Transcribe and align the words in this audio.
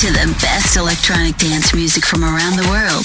to 0.00 0.12
the 0.12 0.36
best 0.42 0.76
electronic 0.76 1.36
dance 1.38 1.72
music 1.72 2.04
from 2.04 2.22
around 2.22 2.56
the 2.56 2.68
world. 2.68 3.04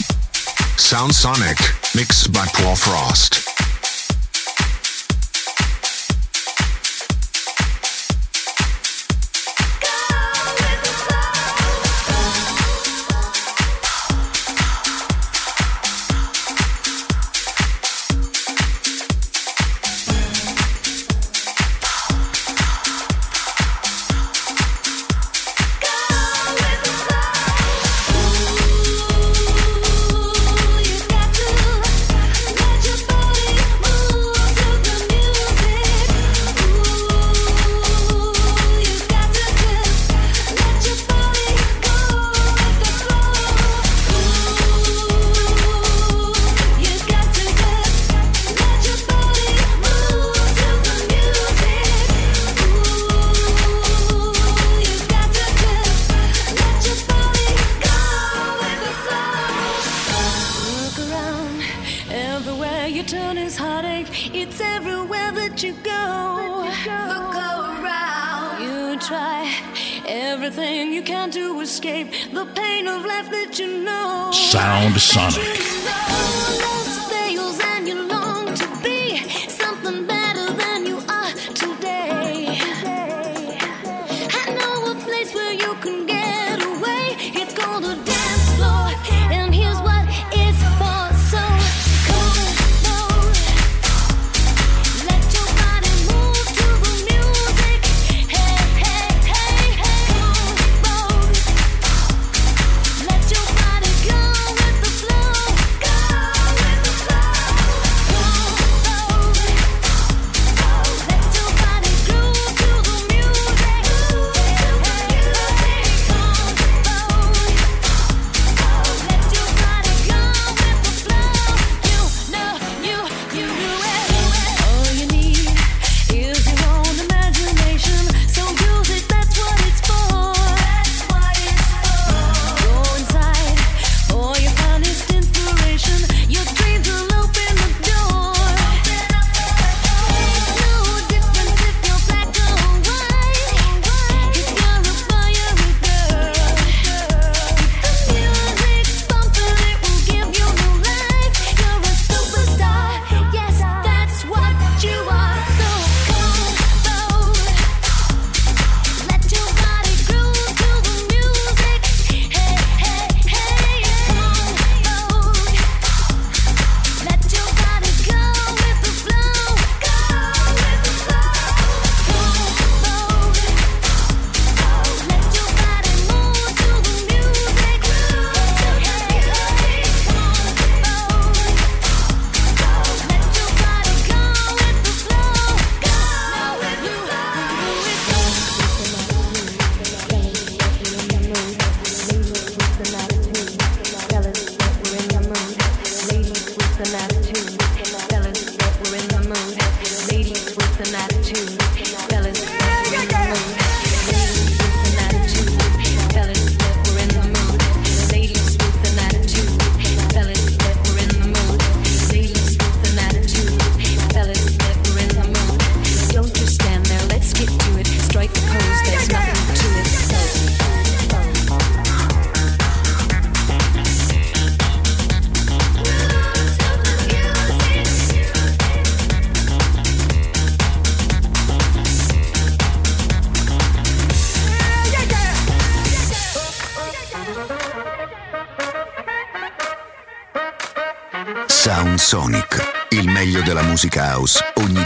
Sound 0.77 1.13
Sonic, 1.13 1.57
mixed 1.95 2.33
by 2.33 2.45
Paul 2.53 2.75
Frost. 2.75 3.70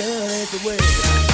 sun 0.00 0.58
the 0.58 0.66
way. 0.66 1.29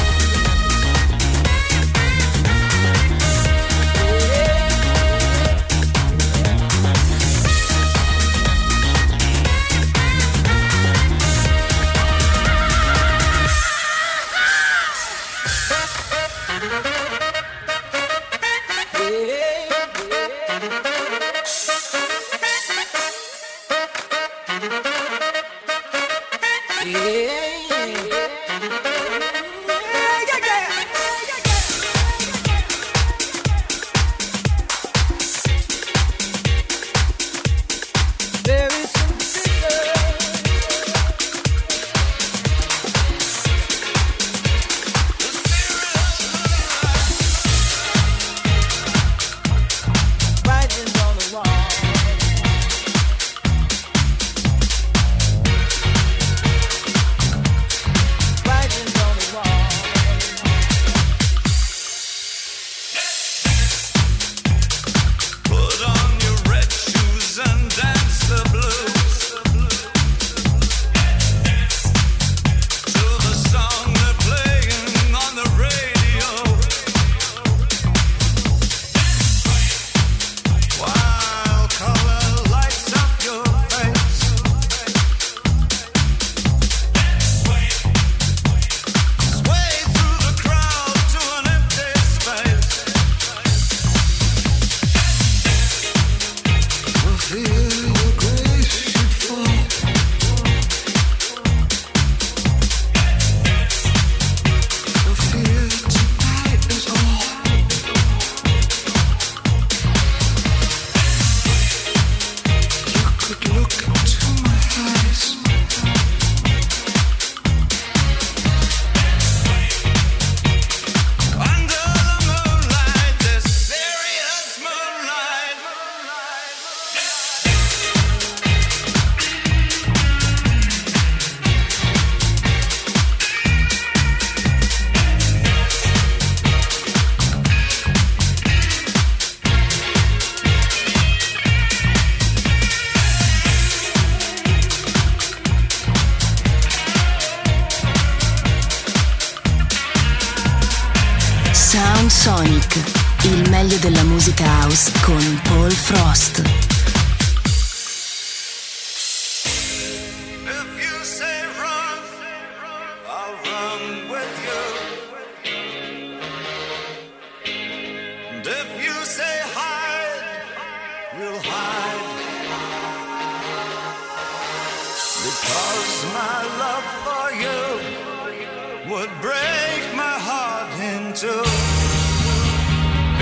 into 181.17 181.33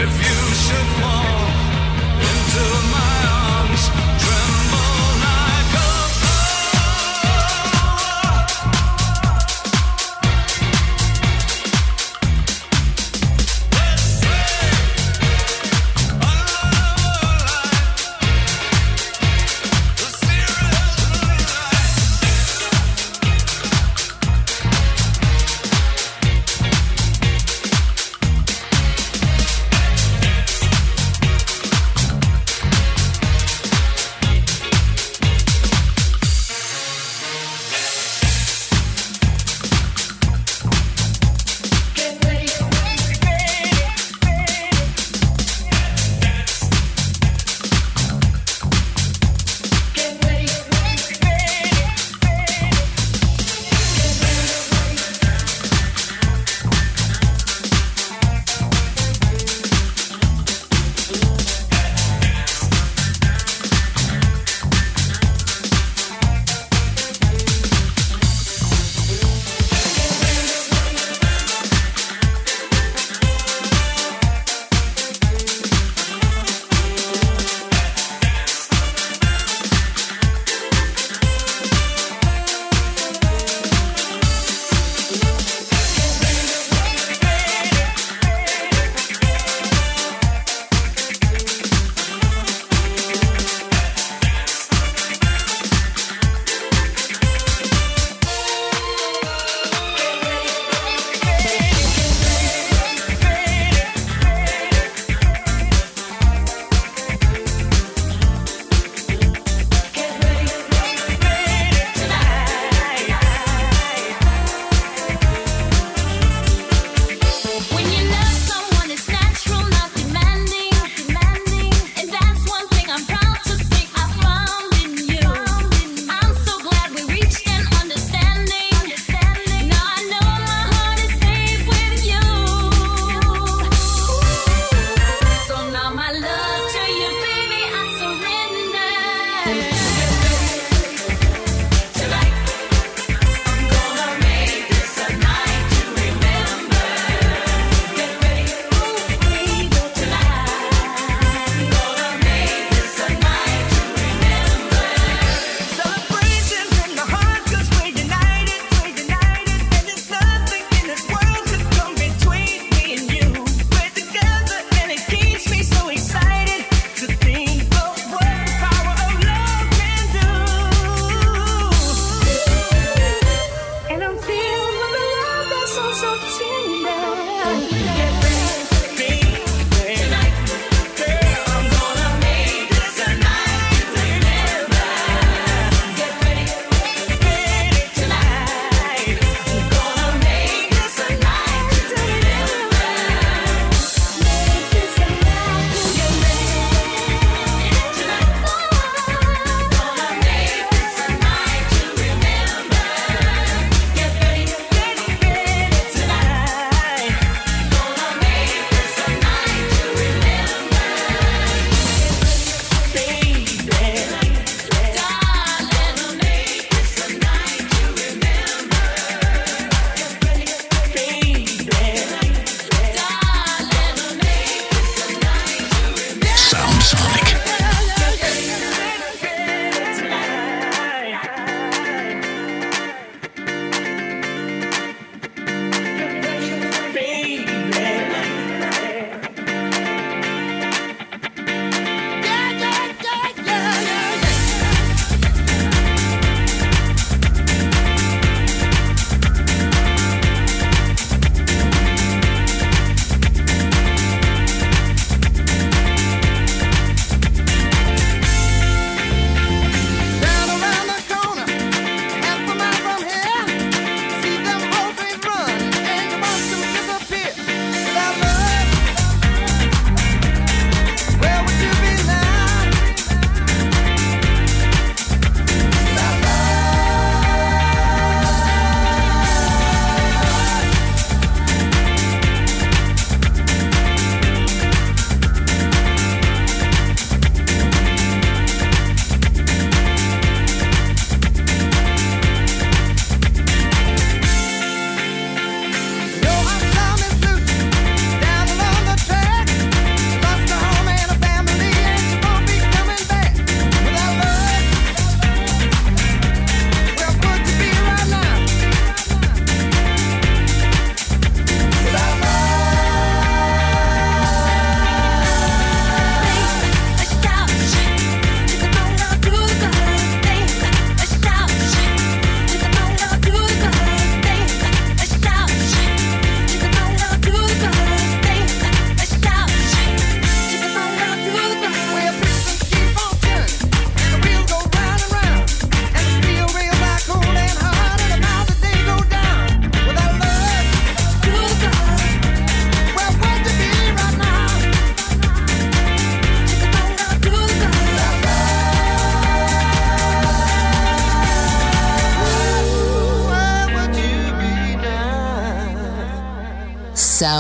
if 0.03 0.13
you 0.27 0.55
should 0.65 0.89
fall 1.01 1.47
into 2.19 2.65
my 2.91 3.15
arms 3.31 3.89
tremble. 4.19 4.84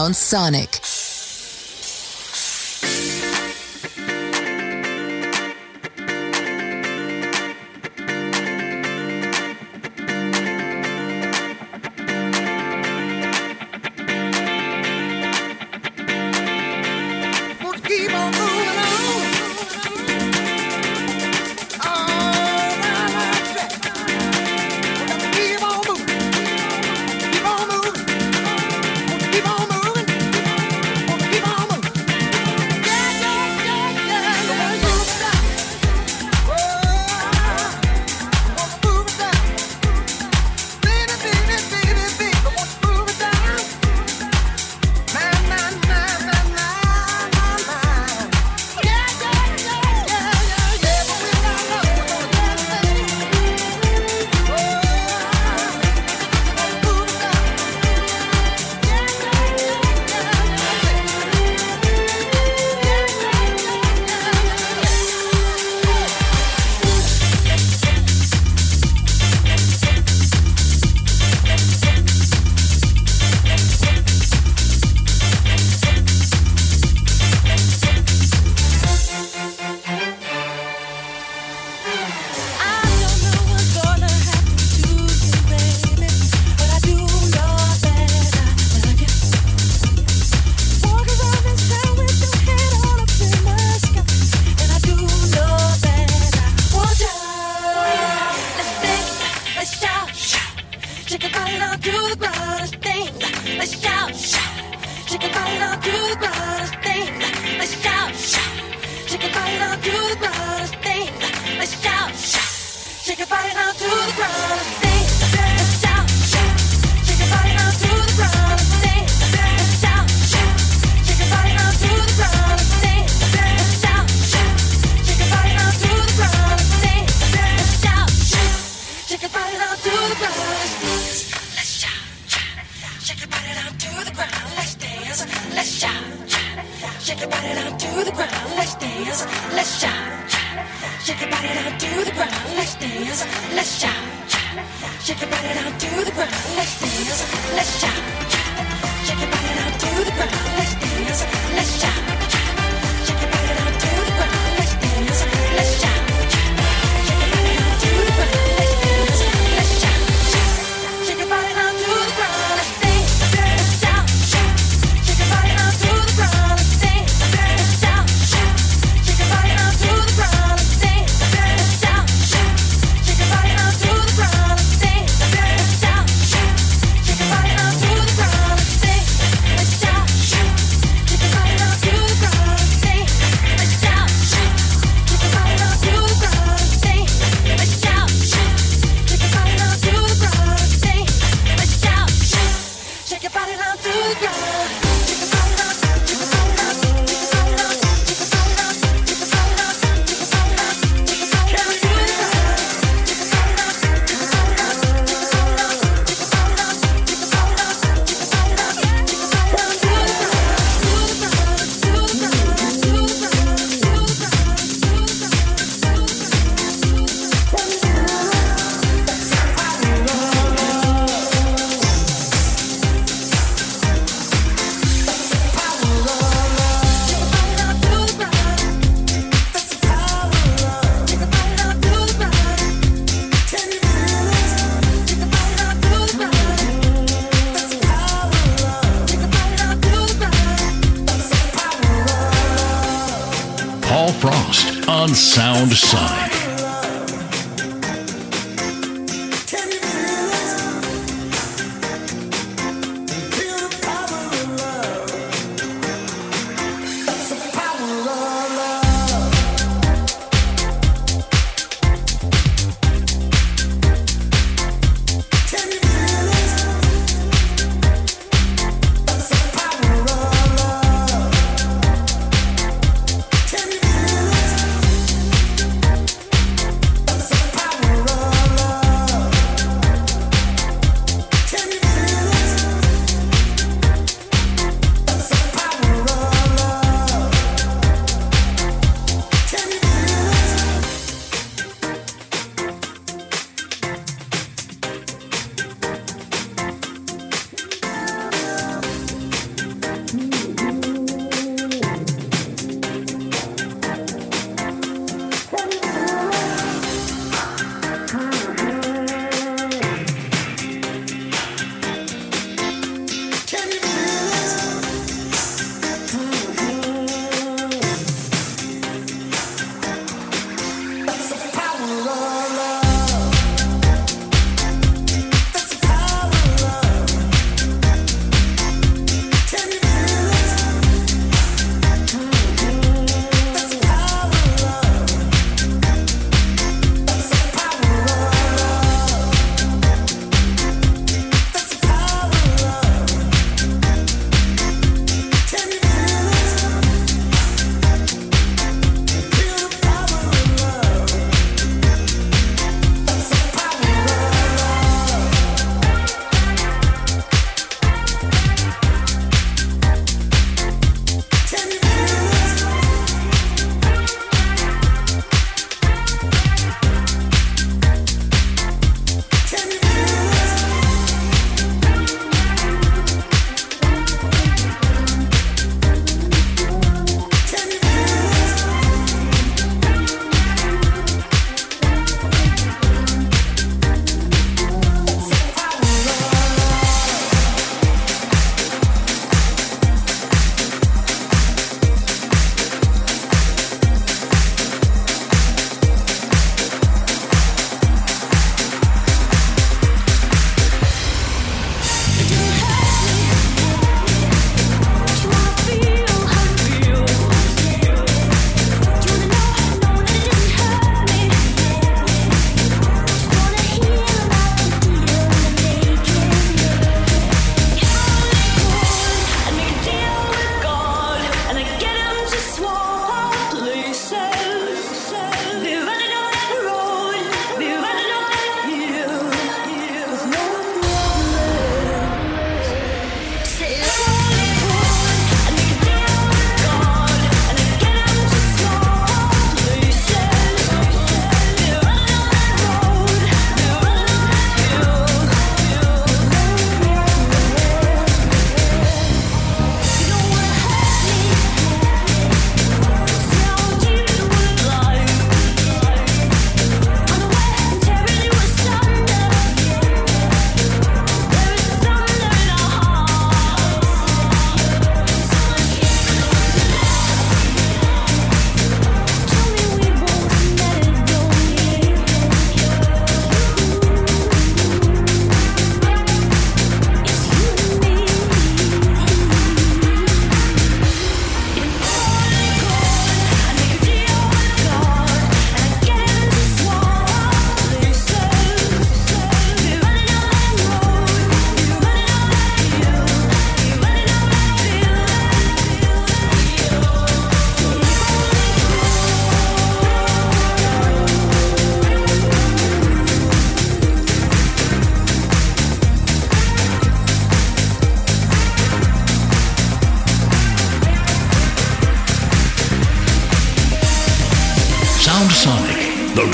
Sound 0.04 0.16
Sonic. 0.16 0.73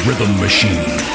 Rhythm 0.06 0.40
machine. 0.40 1.09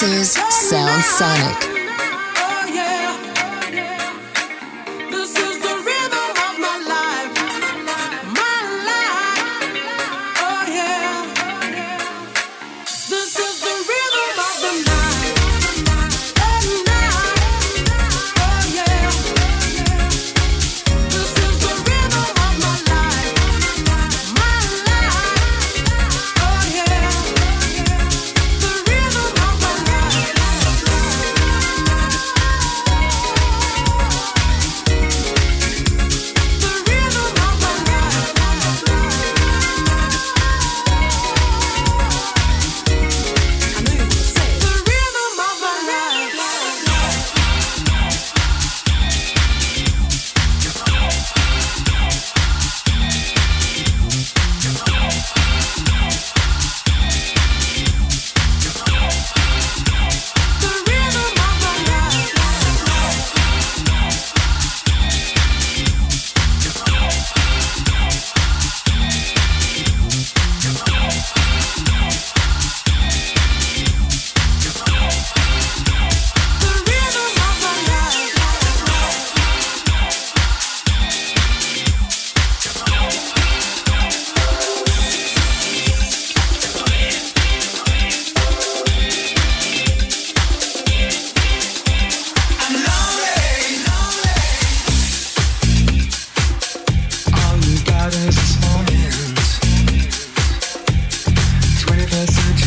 This 0.00 0.36
is 0.36 0.68
Sound 0.68 1.02
Sonic. 1.02 1.77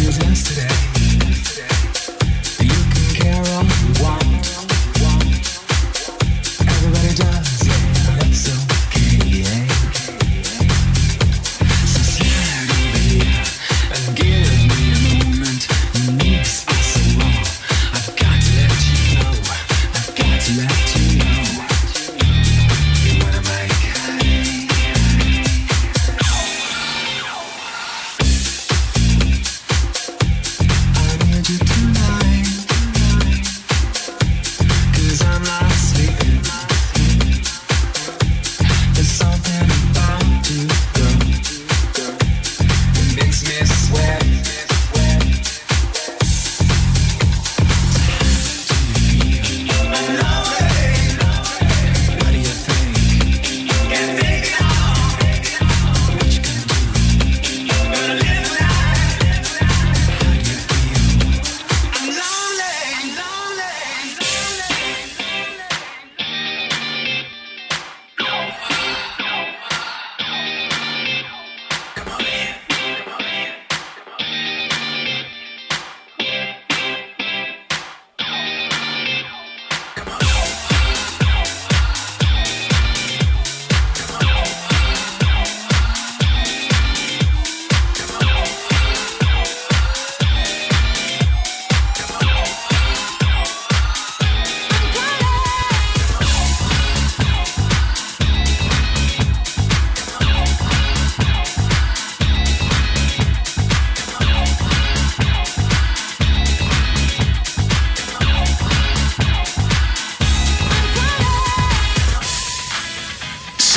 feels 0.01 0.17
today. 0.43 1.00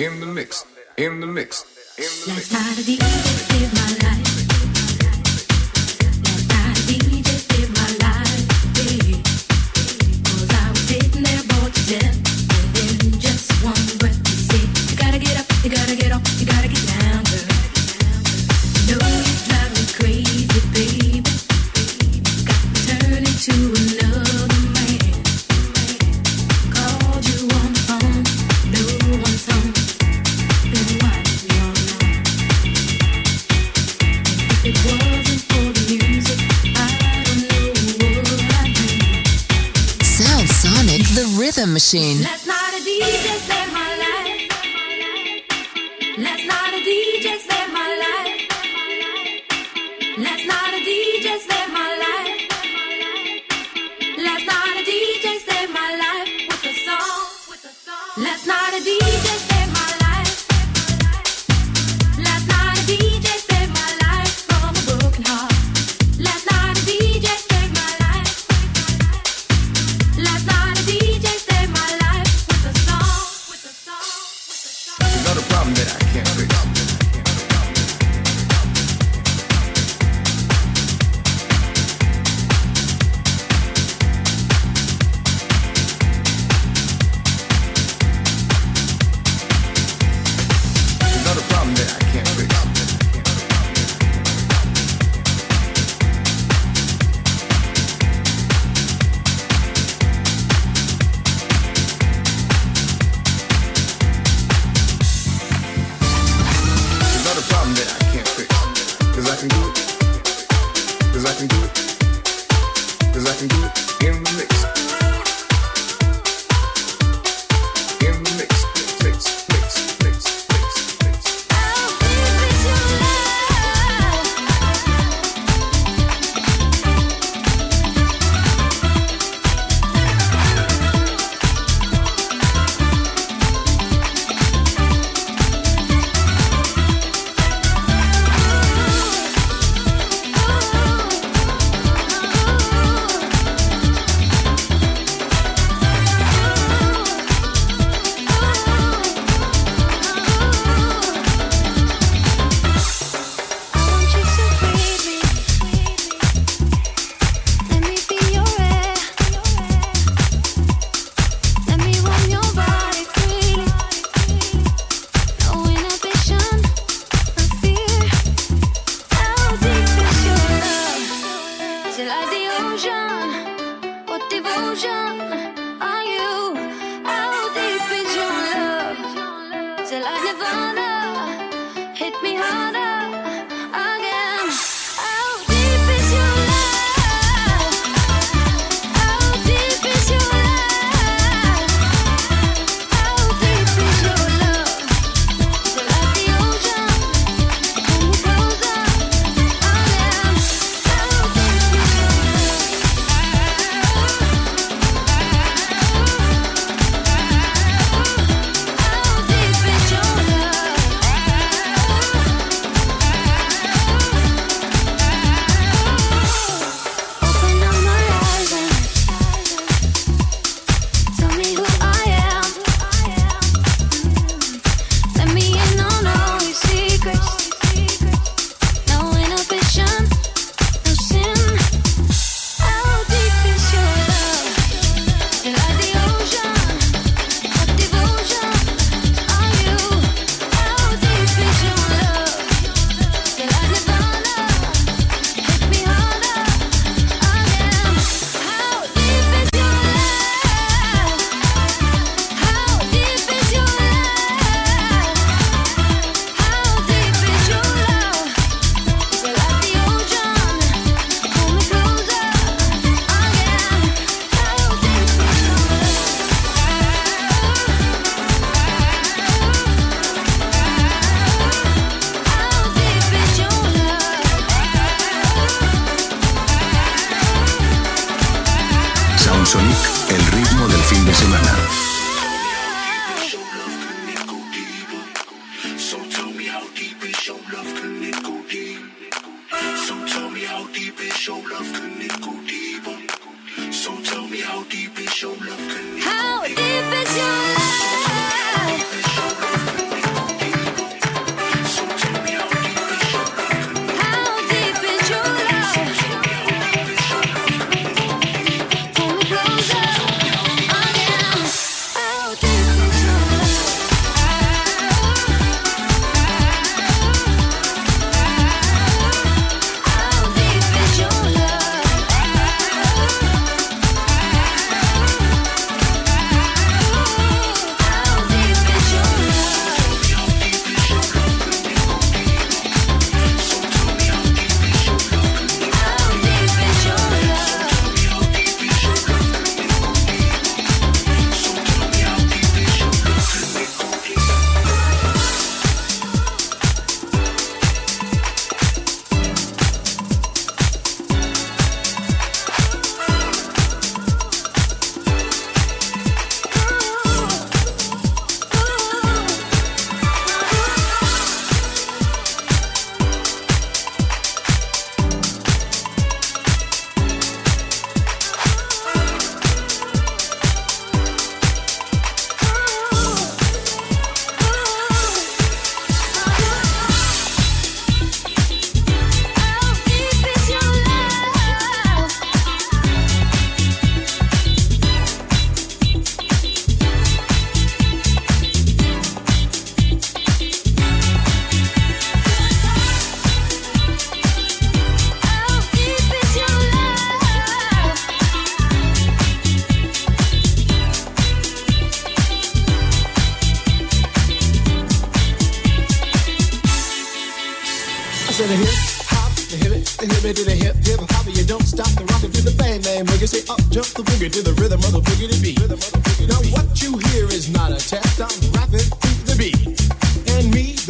in 0.00 0.18
the 0.18 0.26
mix, 0.26 0.64
in 0.96 1.20
the 1.20 1.26
mix. 1.26 1.64
In 1.98 2.04
the 2.04 2.34
mix. 2.34 2.50
Last 2.50 2.52
night 2.52 2.78
I 2.78 2.82
did 2.84 3.72
my 3.74 4.08
life. 4.08 4.49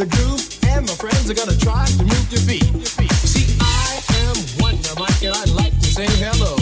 the 0.01 0.09
groove, 0.17 0.41
and 0.73 0.81
my 0.89 0.97
friends 0.97 1.29
are 1.29 1.37
gonna 1.37 1.57
try 1.61 1.85
to 1.85 2.01
move 2.01 2.25
your 2.33 2.41
feet. 2.49 2.65
See, 3.21 3.45
I 3.61 4.01
am 4.25 4.33
Wonder 4.57 4.97
Mike, 4.97 5.21
and 5.21 5.37
I'd 5.37 5.53
like 5.53 5.77
to 5.77 5.89
say 5.93 6.09
hello. 6.17 6.57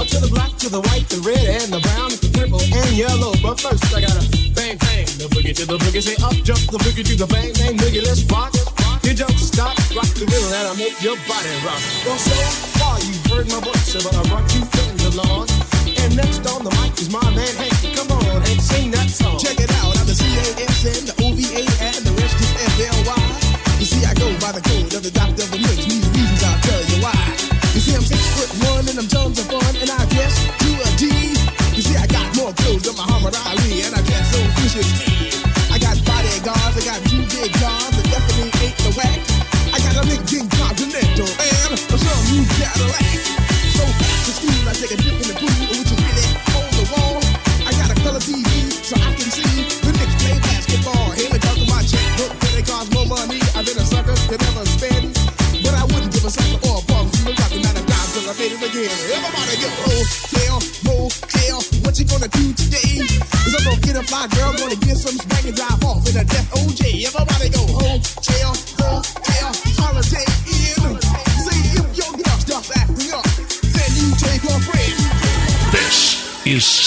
Up 0.00 0.08
to 0.08 0.16
the 0.16 0.32
black, 0.32 0.56
to 0.64 0.72
the 0.72 0.80
white, 0.88 1.04
the 1.12 1.20
red, 1.20 1.60
and 1.60 1.68
the 1.68 1.80
brown, 1.84 2.08
the 2.24 2.32
purple, 2.32 2.56
and 2.56 2.92
yellow. 2.96 3.36
But 3.44 3.60
first, 3.60 3.84
I 3.92 4.00
gotta 4.00 4.24
bang, 4.56 4.80
bang, 4.80 5.04
the 5.20 5.28
boogie 5.28 5.52
to 5.60 5.68
the 5.68 5.76
boogie. 5.76 6.00
Say 6.00 6.16
up, 6.24 6.32
jump 6.40 6.64
the 6.72 6.80
boogie 6.80 7.04
to 7.04 7.14
the 7.20 7.28
bang, 7.28 7.52
bang, 7.60 7.76
boogie. 7.76 8.00
Let's 8.00 8.24
rock. 8.32 8.56
You 9.04 9.12
don't 9.12 9.36
stop, 9.36 9.76
rock 9.92 10.08
the 10.16 10.24
rhythm, 10.24 10.48
and 10.48 10.66
I 10.72 10.74
make 10.80 10.96
your 11.04 11.20
body 11.28 11.52
rock. 11.60 11.84
Well, 12.08 12.16
so 12.16 12.32
far 12.80 12.96
you've 13.04 13.28
heard 13.28 13.46
my 13.52 13.60
voice, 13.60 13.92
but 13.92 14.16
I 14.16 14.24
brought 14.24 14.48
you 14.56 14.64
friends 14.72 15.04
along. 15.12 15.52
And 15.84 16.16
next 16.16 16.48
on 16.48 16.64
the 16.64 16.72
mic 16.80 16.96
is 16.96 17.12
my 17.12 17.20
man 17.36 17.52
Hank. 17.60 17.76
Come 17.92 18.08
on, 18.08 18.40
Hank, 18.40 18.60
sing 18.64 18.88
that 18.96 19.12
song. 19.12 19.36
Check 19.36 19.60
it 19.60 19.68
out. 19.68 19.79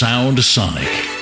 Sound 0.04 0.44
Sonic. 0.44 1.13